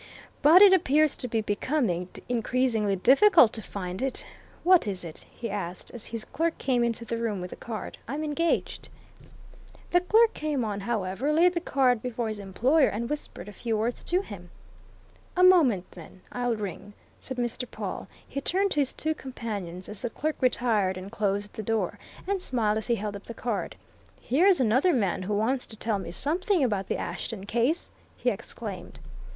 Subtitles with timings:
[0.41, 4.25] But it appears to be becoming increasingly difficult to find it....
[4.63, 7.99] What is it?" he asked, as his clerk came into the room with a card.
[8.07, 8.89] "I'm engaged."
[9.91, 13.77] The clerk came on, however, laid the card before his employer, and whispered a few
[13.77, 14.49] words to him.
[15.37, 17.69] "A moment, then I'll ring," said Mr.
[17.69, 18.07] Pawle.
[18.27, 22.41] He turned to his two companions as the clerk retired and closed the door, and
[22.41, 23.75] smiled as he held up the card.
[24.19, 28.99] "Here's another man who wants to tell me something about the Ashton case!" he exclaimed.